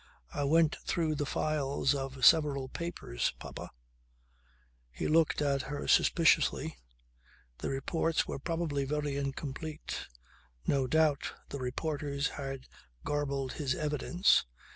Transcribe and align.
"I 0.33 0.45
went 0.45 0.77
through 0.83 1.13
the 1.13 1.27
files 1.27 1.93
of 1.93 2.25
several 2.25 2.67
papers, 2.67 3.35
papa." 3.37 3.69
He 4.89 5.07
looked 5.07 5.43
at 5.43 5.61
her 5.61 5.87
suspiciously. 5.87 6.75
The 7.59 7.69
reports 7.69 8.25
were 8.27 8.39
probably 8.39 8.83
very 8.83 9.15
incomplete. 9.15 10.07
No 10.65 10.87
doubt 10.87 11.31
the 11.49 11.59
reporters 11.59 12.29
had 12.29 12.67
garbled 13.05 13.53
his 13.53 13.75
evidence. 13.75 14.47